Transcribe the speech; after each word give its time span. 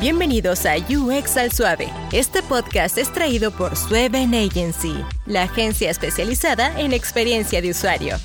Bienvenidos 0.00 0.64
a 0.64 0.76
UX 0.78 1.36
al 1.36 1.52
Suave. 1.52 1.92
Este 2.10 2.42
podcast 2.42 2.96
es 2.96 3.12
traído 3.12 3.50
por 3.50 3.76
Sueven 3.76 4.34
Agency, 4.34 4.94
la 5.26 5.42
agencia 5.42 5.90
especializada 5.90 6.80
en 6.80 6.94
experiencia 6.94 7.60
de 7.60 7.68
usuario. 7.68 8.16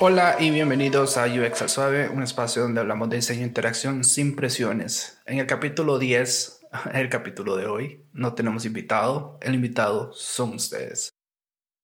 Hola 0.00 0.34
y 0.40 0.50
bienvenidos 0.50 1.16
a 1.16 1.26
UX 1.26 1.62
al 1.62 1.68
Suave, 1.68 2.08
un 2.08 2.24
espacio 2.24 2.62
donde 2.62 2.80
hablamos 2.80 3.10
de 3.10 3.16
diseño 3.18 3.42
e 3.42 3.46
interacción 3.46 4.02
sin 4.02 4.34
presiones. 4.34 5.22
En 5.24 5.38
el 5.38 5.46
capítulo 5.46 6.00
10, 6.00 6.66
el 6.94 7.08
capítulo 7.08 7.54
de 7.54 7.66
hoy, 7.66 8.04
no 8.12 8.34
tenemos 8.34 8.64
invitado, 8.64 9.38
el 9.40 9.54
invitado 9.54 10.12
son 10.14 10.54
ustedes. 10.54 11.10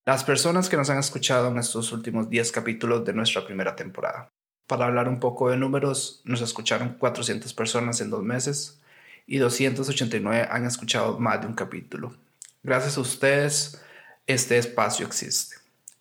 Las 0.07 0.25
personas 0.25 0.69
que 0.69 0.77
nos 0.77 0.91
han 0.91 0.99
escuchado 0.99 1.51
en 1.51 1.59
estos 1.59 1.93
últimos 1.93 2.29
10 2.29 2.51
capítulos 2.51 3.05
de 3.05 3.13
nuestra 3.13 3.47
primera 3.47 3.77
temporada. 3.77 4.33
Para 4.67 4.87
hablar 4.87 5.09
un 5.09 5.21
poco 5.21 5.51
de 5.51 5.57
números, 5.57 6.21
nos 6.25 6.41
escucharon 6.41 6.97
400 6.99 7.55
personas 7.55 8.01
en 8.01 8.11
dos 8.11 8.25
meses, 8.25 8.80
y 9.27 9.39
289 9.39 10.49
han 10.51 10.67
escuchado 10.67 11.19
más 11.19 11.41
de 11.41 11.47
un 11.47 11.55
capítulo. 11.55 12.15
Gracias 12.63 12.97
a 12.97 13.01
ustedes, 13.01 13.83
este 14.27 14.59
espacio 14.59 15.07
existe. 15.07 15.57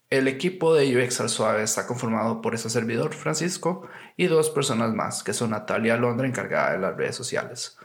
El 0.10 0.28
equipo 0.28 0.74
de 0.74 0.98
UX 0.98 1.22
al 1.22 1.30
Suave 1.30 1.64
está 1.64 1.88
conformado 1.88 2.42
por 2.42 2.56
ese 2.56 2.70
servidor, 2.70 3.14
Francisco, 3.14 3.88
y 4.18 4.28
dos 4.28 4.50
personas 4.50 4.94
más, 4.94 5.24
que 5.24 5.34
son 5.34 5.52
Natalia 5.52 5.98
Londra, 5.98 6.28
encargada 6.28 6.74
de 6.74 6.80
las 6.80 6.98
redes 6.98 7.16
sociales, 7.16 7.78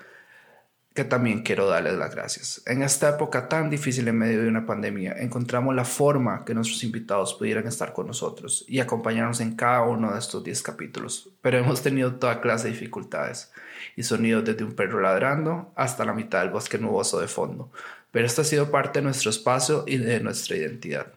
que 0.95 1.03
también 1.03 1.43
quiero 1.43 1.67
darles 1.67 1.95
las 1.95 2.15
gracias. 2.15 2.63
En 2.67 2.83
esta 2.83 3.09
época 3.11 3.49
tan 3.49 3.69
difícil 3.69 4.07
en 4.07 4.17
medio 4.17 4.41
de 4.41 4.49
una 4.49 4.65
pandemia, 4.65 5.15
encontramos 5.19 5.75
la 5.75 5.85
forma 5.85 6.45
que 6.45 6.55
nuestros 6.55 6.85
invitados 6.85 7.35
pudieran 7.35 7.67
estar 7.67 7.93
con 7.93 8.07
nosotros 8.07 8.65
y 8.69 8.79
acompañarnos 8.79 9.41
en 9.41 9.57
cada 9.57 9.83
uno 9.83 10.13
de 10.13 10.21
estos 10.21 10.45
10 10.45 10.63
capítulos, 10.63 11.31
pero 11.43 11.59
hemos 11.59 11.83
tenido 11.83 12.15
toda 12.15 12.41
clase 12.41 12.69
de 12.69 12.75
dificultades 12.75 13.51
y 13.97 14.05
sonidos 14.05 14.45
desde 14.45 14.63
un 14.63 14.75
perro 14.75 15.01
ladrando 15.01 15.73
hasta 15.75 16.05
la 16.05 16.15
mitad 16.15 16.43
del 16.43 16.51
bosque 16.51 16.79
nuboso 16.79 17.21
de 17.21 17.27
fondo. 17.27 17.73
Pero 18.13 18.27
esto 18.27 18.43
ha 18.43 18.45
sido 18.45 18.71
parte 18.71 19.01
de 19.01 19.05
nuestro 19.05 19.31
espacio 19.31 19.83
y 19.89 19.97
de 19.97 20.21
nuestra 20.21 20.57
identidad. 20.57 21.13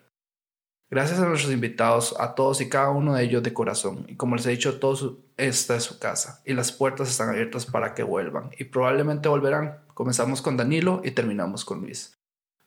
Gracias 0.89 1.19
a 1.19 1.25
nuestros 1.25 1.51
invitados, 1.51 2.15
a 2.19 2.33
todos 2.33 2.61
y 2.61 2.69
cada 2.69 2.89
uno 2.89 3.15
de 3.15 3.23
ellos 3.23 3.43
de 3.43 3.53
corazón. 3.53 4.05
Y 4.07 4.15
como 4.15 4.35
les 4.35 4.45
he 4.45 4.51
dicho, 4.51 4.79
todos 4.79 5.15
esta 5.35 5.75
es 5.75 5.83
su 5.83 5.99
casa 5.99 6.41
y 6.45 6.53
las 6.53 6.71
puertas 6.71 7.09
están 7.09 7.29
abiertas 7.29 7.65
para 7.65 7.93
que 7.93 8.03
vuelvan. 8.03 8.51
Y 8.57 8.65
probablemente 8.65 9.27
volverán. 9.27 9.79
Comenzamos 9.93 10.41
con 10.41 10.55
Danilo 10.55 11.01
y 11.03 11.11
terminamos 11.11 11.65
con 11.65 11.81
Luis. 11.81 12.17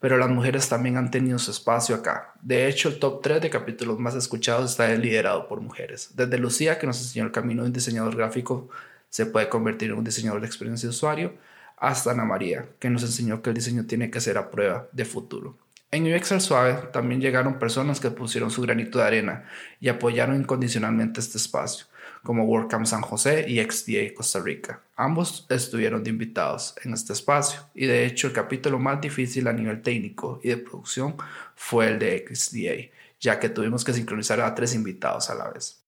Pero 0.00 0.16
las 0.16 0.30
mujeres 0.30 0.68
también 0.68 0.96
han 0.96 1.10
tenido 1.10 1.38
su 1.38 1.50
espacio 1.50 1.94
acá. 1.94 2.34
De 2.40 2.68
hecho, 2.68 2.88
el 2.88 2.98
top 2.98 3.22
3 3.22 3.40
de 3.42 3.50
capítulos 3.50 3.98
más 3.98 4.14
escuchados 4.14 4.70
está 4.70 4.88
liderado 4.94 5.46
por 5.46 5.60
mujeres. 5.60 6.10
Desde 6.14 6.38
Lucía, 6.38 6.78
que 6.78 6.86
nos 6.86 7.00
enseñó 7.00 7.26
el 7.26 7.32
camino 7.32 7.62
de 7.62 7.68
un 7.68 7.72
diseñador 7.74 8.16
gráfico 8.16 8.68
se 9.10 9.26
puede 9.26 9.48
convertir 9.48 9.90
en 9.90 9.98
un 9.98 10.04
diseñador 10.04 10.40
de 10.40 10.46
experiencia 10.46 10.88
de 10.88 10.90
usuario, 10.90 11.34
hasta 11.76 12.12
Ana 12.12 12.24
María, 12.24 12.68
que 12.78 12.90
nos 12.90 13.02
enseñó 13.02 13.42
que 13.42 13.50
el 13.50 13.56
diseño 13.56 13.86
tiene 13.86 14.10
que 14.10 14.20
ser 14.20 14.38
a 14.38 14.50
prueba 14.50 14.88
de 14.92 15.04
futuro. 15.04 15.58
En 15.92 16.06
UX 16.06 16.30
al 16.30 16.40
Suave 16.40 16.88
también 16.92 17.20
llegaron 17.20 17.58
personas 17.58 17.98
que 17.98 18.12
pusieron 18.12 18.52
su 18.52 18.62
granito 18.62 18.98
de 18.98 19.04
arena 19.04 19.44
y 19.80 19.88
apoyaron 19.88 20.36
incondicionalmente 20.36 21.18
este 21.18 21.36
espacio, 21.36 21.86
como 22.22 22.44
WordCamp 22.44 22.86
San 22.86 23.02
José 23.02 23.44
y 23.48 23.58
XDA 23.58 24.14
Costa 24.14 24.38
Rica. 24.38 24.82
Ambos 24.94 25.46
estuvieron 25.48 26.04
de 26.04 26.10
invitados 26.10 26.76
en 26.84 26.92
este 26.92 27.12
espacio 27.12 27.62
y 27.74 27.86
de 27.86 28.06
hecho 28.06 28.28
el 28.28 28.32
capítulo 28.32 28.78
más 28.78 29.00
difícil 29.00 29.48
a 29.48 29.52
nivel 29.52 29.82
técnico 29.82 30.38
y 30.44 30.50
de 30.50 30.58
producción 30.58 31.16
fue 31.56 31.88
el 31.88 31.98
de 31.98 32.24
XDA, 32.32 32.96
ya 33.18 33.40
que 33.40 33.48
tuvimos 33.48 33.84
que 33.84 33.92
sincronizar 33.92 34.40
a 34.40 34.54
tres 34.54 34.76
invitados 34.76 35.28
a 35.28 35.34
la 35.34 35.50
vez. 35.50 35.82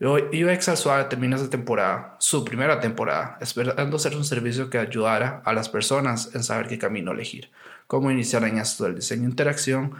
UX 0.00 0.68
al 0.68 0.76
Suave 0.76 1.04
termina 1.04 1.36
esta 1.36 1.48
temporada, 1.48 2.16
su 2.18 2.44
primera 2.44 2.80
temporada, 2.80 3.38
esperando 3.40 3.98
ser 3.98 4.16
un 4.16 4.24
servicio 4.24 4.68
que 4.68 4.78
ayudara 4.78 5.40
a 5.44 5.52
las 5.54 5.68
personas 5.68 6.34
en 6.34 6.42
saber 6.42 6.66
qué 6.66 6.78
camino 6.78 7.12
elegir, 7.12 7.50
cómo 7.86 8.10
iniciar 8.10 8.44
en 8.44 8.58
esto 8.58 8.84
del 8.84 8.96
diseño 8.96 9.22
de 9.22 9.30
interacción. 9.30 9.94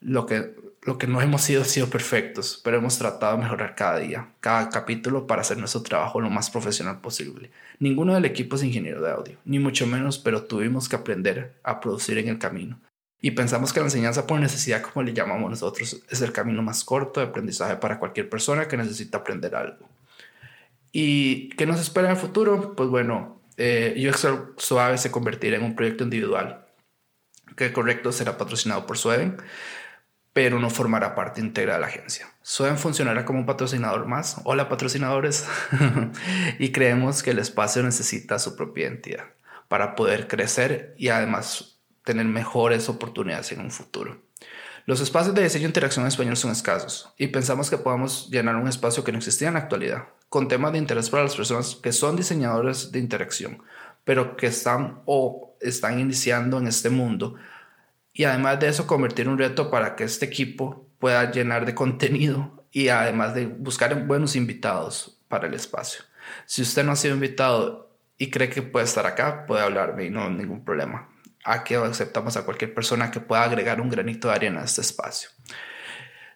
Lo 0.00 0.26
que, 0.26 0.56
lo 0.82 0.98
que 0.98 1.06
no 1.06 1.20
hemos 1.22 1.42
sido 1.42 1.64
sido 1.64 1.88
perfectos, 1.88 2.60
pero 2.64 2.78
hemos 2.78 2.98
tratado 2.98 3.36
de 3.36 3.44
mejorar 3.44 3.74
cada 3.74 3.98
día, 3.98 4.28
cada 4.40 4.68
capítulo 4.68 5.26
para 5.26 5.42
hacer 5.42 5.58
nuestro 5.58 5.82
trabajo 5.82 6.20
lo 6.20 6.30
más 6.30 6.50
profesional 6.50 7.00
posible. 7.00 7.50
Ninguno 7.78 8.14
del 8.14 8.24
equipo 8.24 8.56
es 8.56 8.64
ingeniero 8.64 9.00
de 9.00 9.10
audio, 9.12 9.38
ni 9.44 9.58
mucho 9.58 9.86
menos, 9.86 10.18
pero 10.18 10.42
tuvimos 10.42 10.88
que 10.88 10.96
aprender 10.96 11.54
a 11.62 11.80
producir 11.80 12.18
en 12.18 12.28
el 12.28 12.38
camino 12.38 12.80
y 13.24 13.30
pensamos 13.30 13.72
que 13.72 13.78
la 13.78 13.86
enseñanza 13.86 14.26
por 14.26 14.40
necesidad, 14.40 14.82
como 14.82 15.04
le 15.04 15.14
llamamos 15.14 15.48
nosotros, 15.48 16.02
es 16.10 16.20
el 16.20 16.32
camino 16.32 16.60
más 16.60 16.82
corto 16.82 17.20
de 17.20 17.26
aprendizaje 17.26 17.76
para 17.76 18.00
cualquier 18.00 18.28
persona 18.28 18.66
que 18.66 18.76
necesita 18.76 19.18
aprender 19.18 19.54
algo. 19.54 19.88
¿Y 20.90 21.50
qué 21.50 21.64
nos 21.64 21.80
espera 21.80 22.08
en 22.08 22.16
el 22.16 22.20
futuro? 22.20 22.74
Pues 22.74 22.88
bueno, 22.88 23.40
eh, 23.56 23.94
UX 24.08 24.26
Suave 24.56 24.98
se 24.98 25.12
convertirá 25.12 25.56
en 25.56 25.62
un 25.62 25.76
proyecto 25.76 26.02
individual, 26.02 26.66
que 27.56 27.72
correcto 27.72 28.12
será 28.12 28.38
patrocinado 28.38 28.86
por 28.86 28.98
Sueven, 28.98 29.36
pero 30.32 30.58
no 30.58 30.70
formará 30.70 31.14
parte 31.14 31.40
íntegra 31.40 31.74
de 31.74 31.80
la 31.80 31.86
agencia. 31.88 32.32
Sueven 32.42 32.78
funcionará 32.78 33.24
como 33.24 33.38
un 33.38 33.46
patrocinador 33.46 34.06
más. 34.06 34.36
Hola 34.44 34.68
patrocinadores. 34.68 35.46
y 36.58 36.72
creemos 36.72 37.22
que 37.22 37.30
el 37.30 37.38
espacio 37.38 37.82
necesita 37.82 38.38
su 38.38 38.56
propia 38.56 38.88
identidad 38.88 39.24
para 39.68 39.94
poder 39.94 40.28
crecer 40.28 40.94
y 40.98 41.08
además 41.08 41.80
tener 42.04 42.26
mejores 42.26 42.88
oportunidades 42.88 43.52
en 43.52 43.60
un 43.60 43.70
futuro. 43.70 44.22
Los 44.84 45.00
espacios 45.00 45.34
de 45.34 45.44
diseño 45.44 45.66
e 45.66 45.68
interacción 45.68 46.04
en 46.04 46.08
español 46.08 46.36
son 46.36 46.50
escasos 46.50 47.12
y 47.16 47.28
pensamos 47.28 47.70
que 47.70 47.78
podemos 47.78 48.28
llenar 48.30 48.56
un 48.56 48.66
espacio 48.66 49.04
que 49.04 49.12
no 49.12 49.18
existía 49.18 49.48
en 49.48 49.54
la 49.54 49.60
actualidad, 49.60 50.08
con 50.28 50.48
temas 50.48 50.72
de 50.72 50.78
interés 50.78 51.08
para 51.08 51.22
las 51.22 51.36
personas 51.36 51.76
que 51.76 51.92
son 51.92 52.16
diseñadores 52.16 52.90
de 52.90 52.98
interacción, 52.98 53.62
pero 54.04 54.36
que 54.36 54.46
están 54.46 55.02
o 55.06 55.56
están 55.60 55.98
iniciando 55.98 56.58
en 56.58 56.66
este 56.66 56.90
mundo. 56.90 57.34
Y 58.12 58.24
además 58.24 58.60
de 58.60 58.68
eso, 58.68 58.86
convertir 58.86 59.28
un 59.28 59.38
reto 59.38 59.70
para 59.70 59.96
que 59.96 60.04
este 60.04 60.26
equipo 60.26 60.86
pueda 60.98 61.30
llenar 61.30 61.66
de 61.66 61.74
contenido 61.74 62.64
y 62.70 62.88
además 62.88 63.34
de 63.34 63.46
buscar 63.46 64.06
buenos 64.06 64.36
invitados 64.36 65.18
para 65.28 65.46
el 65.46 65.54
espacio. 65.54 66.04
Si 66.46 66.62
usted 66.62 66.84
no 66.84 66.92
ha 66.92 66.96
sido 66.96 67.14
invitado 67.14 67.96
y 68.18 68.30
cree 68.30 68.48
que 68.48 68.62
puede 68.62 68.84
estar 68.84 69.06
acá, 69.06 69.46
puede 69.46 69.62
hablarme 69.62 70.04
y 70.04 70.10
no 70.10 70.24
hay 70.24 70.30
ningún 70.30 70.64
problema 70.64 71.08
que 71.64 71.76
aceptamos 71.76 72.36
a 72.36 72.44
cualquier 72.44 72.72
persona 72.72 73.10
que 73.10 73.20
pueda 73.20 73.42
agregar 73.42 73.80
un 73.80 73.90
granito 73.90 74.28
de 74.28 74.34
arena 74.34 74.60
a 74.60 74.64
este 74.64 74.80
espacio. 74.80 75.30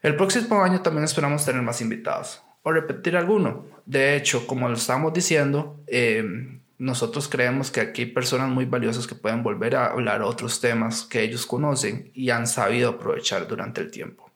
El 0.02 0.16
próximo 0.16 0.62
año 0.62 0.82
también 0.82 1.04
esperamos 1.04 1.44
tener 1.44 1.62
más 1.62 1.80
invitados 1.80 2.42
o 2.62 2.72
repetir 2.72 3.16
alguno. 3.16 3.66
De 3.86 4.16
hecho, 4.16 4.46
como 4.46 4.68
lo 4.68 4.74
estamos 4.74 5.12
diciendo, 5.12 5.80
eh, 5.86 6.55
nosotros 6.78 7.28
creemos 7.28 7.70
que 7.70 7.80
aquí 7.80 8.02
hay 8.02 8.10
personas 8.10 8.50
muy 8.50 8.66
valiosas 8.66 9.06
que 9.06 9.14
pueden 9.14 9.42
volver 9.42 9.76
a 9.76 9.86
hablar 9.86 10.22
otros 10.22 10.60
temas 10.60 11.02
que 11.02 11.22
ellos 11.22 11.46
conocen 11.46 12.10
y 12.14 12.30
han 12.30 12.46
sabido 12.46 12.90
aprovechar 12.90 13.46
durante 13.48 13.80
el 13.80 13.90
tiempo. 13.90 14.30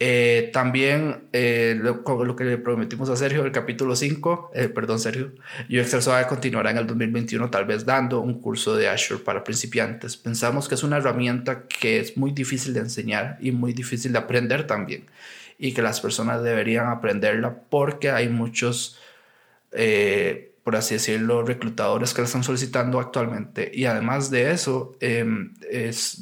Eh, 0.00 0.50
también 0.52 1.28
eh, 1.32 1.76
lo, 1.76 2.04
lo, 2.24 2.36
que 2.36 2.44
le 2.44 2.58
prometimos 2.58 3.10
a 3.10 3.16
Sergio, 3.16 3.44
el 3.44 3.50
capítulo 3.50 3.96
5, 3.96 4.52
eh, 4.54 4.68
perdón 4.68 5.00
Sergio, 5.00 5.32
UX 5.68 6.04
Suave 6.04 6.28
continuará 6.28 6.70
en 6.70 6.78
el 6.78 6.86
2021 6.86 7.50
tal 7.50 7.64
vez 7.64 7.84
dando 7.84 8.20
un 8.20 8.40
curso 8.40 8.76
de 8.76 8.88
Azure 8.88 9.24
para 9.24 9.42
principiantes. 9.42 10.16
Pensamos 10.16 10.68
que 10.68 10.76
es 10.76 10.84
una 10.84 10.98
herramienta 10.98 11.66
que 11.66 11.98
es 11.98 12.16
muy 12.16 12.30
difícil 12.30 12.74
de 12.74 12.80
enseñar 12.80 13.38
y 13.40 13.50
muy 13.50 13.72
difícil 13.72 14.12
de 14.12 14.18
aprender 14.18 14.68
también 14.68 15.06
y 15.58 15.72
que 15.72 15.82
las 15.82 16.00
personas 16.00 16.44
deberían 16.44 16.86
aprenderla 16.86 17.62
porque 17.68 18.12
hay 18.12 18.28
muchos 18.28 19.00
por 20.68 20.76
así 20.76 20.96
decirlo, 20.96 21.42
reclutadores 21.44 22.12
que 22.12 22.20
la 22.20 22.26
están 22.26 22.44
solicitando 22.44 23.00
actualmente. 23.00 23.70
Y 23.72 23.86
además 23.86 24.30
de 24.30 24.50
eso, 24.50 24.98
em, 25.00 25.54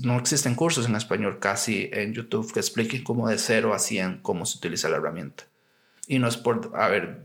no 0.04 0.16
existen 0.20 0.54
cursos 0.54 0.86
en 0.86 0.94
español 0.94 1.40
casi 1.40 1.90
en 1.92 2.14
YouTube 2.14 2.52
que 2.52 2.60
expliquen 2.60 3.02
cómo 3.02 3.28
de 3.28 3.38
0 3.38 3.74
a 3.74 3.80
100 3.80 4.20
cómo 4.22 4.46
se 4.46 4.58
utiliza 4.58 4.88
la 4.88 4.98
herramienta. 4.98 5.48
Y 6.06 6.20
no 6.20 6.28
es 6.28 6.36
por 6.36 6.70
haber, 6.76 7.24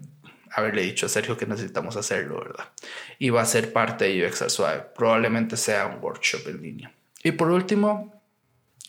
haberle 0.49 0.81
dicho 0.81 1.05
a 1.05 1.09
Sergio 1.09 1.37
que 1.37 1.45
necesitamos 1.45 1.95
hacerlo, 1.95 2.39
¿verdad? 2.39 2.69
Y 3.19 3.29
va 3.29 3.43
a 3.43 3.45
ser 3.45 3.71
parte 3.71 4.05
de 4.05 4.25
UX 4.25 4.51
Suave. 4.51 4.83
Probablemente 4.97 5.57
sea 5.57 5.85
un 5.85 6.03
workshop 6.03 6.47
en 6.47 6.59
línea. 6.63 6.91
Y 7.23 7.33
por 7.33 7.51
último, 7.51 8.19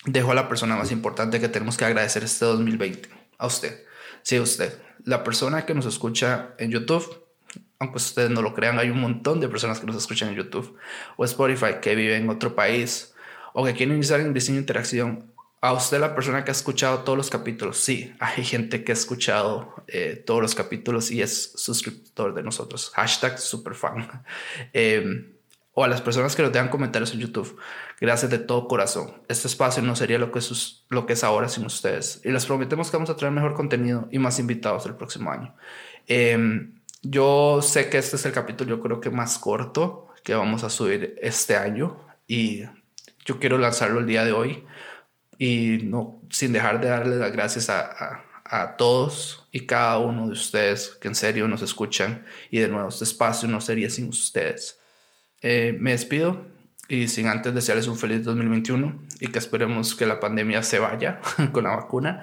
dejo 0.06 0.31
a 0.31 0.35
la 0.35 0.49
persona 0.49 0.75
más 0.75 0.90
importante 0.90 1.38
que 1.38 1.50
tenemos 1.50 1.76
que 1.76 1.85
agradecer 1.85 2.25
este 2.25 2.46
2020. 2.46 3.11
A 3.37 3.46
usted. 3.46 3.85
Sí, 4.23 4.40
usted. 4.40 4.81
La 5.05 5.23
persona 5.23 5.67
que 5.67 5.75
nos 5.75 5.85
escucha 5.85 6.55
en 6.56 6.70
YouTube 6.70 7.23
aunque 7.82 7.99
ustedes 7.99 8.31
no 8.31 8.43
lo 8.43 8.55
crean, 8.55 8.79
hay 8.79 8.90
un 8.90 9.00
montón 9.00 9.40
de 9.40 9.49
personas 9.49 9.81
que 9.81 9.87
nos 9.87 9.96
escuchan 9.96 10.29
en 10.31 10.37
YouTube 10.37 10.76
o 11.17 11.25
Spotify 11.25 11.81
que 11.82 11.94
viven 11.94 12.23
en 12.23 12.31
otro 12.31 12.55
país 12.55 13.12
o 13.52 13.64
que 13.64 13.75
quieren 13.75 13.96
iniciar 13.96 14.20
en 14.20 14.32
diseño 14.32 14.56
de 14.56 14.61
interacción. 14.61 15.32
A 15.61 15.73
usted, 15.73 16.00
la 16.00 16.14
persona 16.14 16.44
que 16.44 16.50
ha 16.50 16.52
escuchado 16.52 17.00
todos 17.00 17.17
los 17.17 17.31
capítulos, 17.31 17.79
sí, 17.79 18.12
hay 18.19 18.44
gente 18.44 18.82
que 18.82 18.93
ha 18.93 18.94
escuchado 18.94 19.75
eh, 19.87 20.23
todos 20.26 20.40
los 20.43 20.55
capítulos 20.55 21.11
y 21.11 21.23
es 21.23 21.52
suscriptor 21.55 22.34
de 22.34 22.43
nosotros. 22.43 22.90
Hashtag 22.94 23.38
superfan. 23.38 24.25
Eh, 24.73 25.28
o 25.75 25.85
a 25.85 25.88
las 25.88 26.02
personas 26.02 26.37
que 26.37 26.43
nos 26.43 26.52
dejan 26.52 26.69
comentarios 26.69 27.14
en 27.14 27.20
YouTube. 27.20 27.58
Gracias 27.99 28.31
de 28.31 28.38
todo 28.38 28.69
corazón. 28.69 29.23
Este 29.28 29.49
espacio 29.49 29.82
no 29.82 29.96
sería 29.96 30.19
lo 30.19 30.31
que, 30.31 30.38
es, 30.38 30.85
lo 30.90 31.06
que 31.06 31.14
es 31.14 31.25
ahora 31.25 31.49
sin 31.49 31.64
ustedes. 31.64 32.20
Y 32.25 32.31
les 32.31 32.44
prometemos 32.44 32.90
que 32.90 32.96
vamos 32.99 33.08
a 33.08 33.17
traer 33.17 33.32
mejor 33.32 33.55
contenido 33.55 34.06
y 34.11 34.19
más 34.19 34.38
invitados 34.38 34.85
el 34.85 34.96
próximo 34.96 35.31
año. 35.31 35.55
Eh, 36.08 36.69
yo 37.02 37.60
sé 37.62 37.90
que 37.90 37.99
este 37.99 38.16
es 38.16 38.25
el 38.26 38.32
capítulo, 38.32 38.70
yo 38.70 38.81
creo 38.81 39.00
que 39.00 39.10
más 39.10 39.38
corto 39.38 40.08
que 40.25 40.34
vamos 40.34 40.64
a 40.64 40.70
subir 40.70 41.16
este 41.20 41.56
año 41.56 41.99
y 42.28 42.62
yo 43.25 43.38
quiero 43.38 43.58
lanzarlo 43.58 44.00
el 44.00 44.06
día 44.06 44.25
de 44.25 44.32
hoy 44.32 44.64
y 45.38 45.81
no 45.82 46.22
sin 46.31 46.52
dejar 46.52 46.81
de 46.81 46.88
darle 46.88 47.16
las 47.16 47.32
gracias 47.32 47.69
a, 47.69 48.22
a, 48.44 48.76
todos 48.76 49.49
y 49.50 49.66
cada 49.66 49.99
uno 49.99 50.26
de 50.26 50.32
ustedes 50.32 50.96
que 51.00 51.08
en 51.08 51.14
serio 51.14 51.49
nos 51.49 51.62
escuchan 51.62 52.25
y 52.50 52.58
de 52.58 52.69
nuevo 52.69 52.88
este 52.88 53.04
espacio 53.04 53.49
no 53.49 53.60
sería 53.60 53.90
sin 53.90 54.08
ustedes. 54.08 54.78
Eh, 55.40 55.76
me 55.81 55.90
despido 55.90 56.46
y 56.88 57.08
sin 57.08 57.26
antes 57.26 57.54
desearles 57.54 57.88
un 57.88 57.99
feliz 57.99 58.22
2021 58.25 59.02
y 59.19 59.28
que 59.28 59.38
esperemos 59.38 59.96
que 59.96 60.06
la 60.06 60.20
pandemia 60.20 60.62
se 60.62 60.78
vaya 60.78 61.20
con 61.52 61.64
la 61.64 61.70
vacuna 61.70 62.22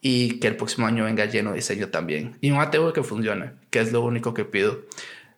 y 0.00 0.38
que 0.38 0.48
el 0.48 0.56
próximo 0.56 0.86
año 0.86 1.04
venga 1.04 1.24
lleno 1.26 1.50
de 1.50 1.56
diseño 1.56 1.88
también. 1.88 2.36
Y 2.40 2.50
un 2.50 2.60
ateo 2.60 2.92
que 2.92 3.02
funcione, 3.02 3.52
que 3.70 3.80
es 3.80 3.92
lo 3.92 4.02
único 4.02 4.34
que 4.34 4.44
pido. 4.44 4.82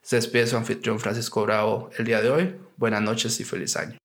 Se 0.02 0.16
despide 0.16 0.46
su 0.46 0.56
anfitrión 0.56 0.98
Francisco 0.98 1.42
Bravo 1.42 1.90
el 1.98 2.04
día 2.04 2.20
de 2.20 2.30
hoy. 2.30 2.54
Buenas 2.76 3.02
noches 3.02 3.38
y 3.40 3.44
feliz 3.44 3.76
año. 3.76 3.99